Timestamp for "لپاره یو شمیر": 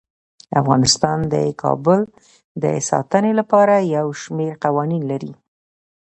3.39-4.53